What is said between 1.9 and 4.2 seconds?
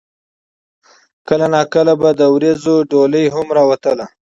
به د وريځو ډولۍ هم راوتله